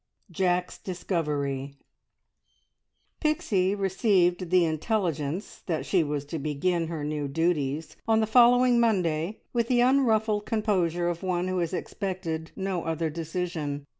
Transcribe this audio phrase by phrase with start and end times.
[0.31, 1.75] JACK'S DISCOVERY.
[3.19, 8.79] Pixie received the intelligence that she was to begin her new duties on the following
[8.79, 13.85] Monday with the unruffled composure of one who has expected no other decision.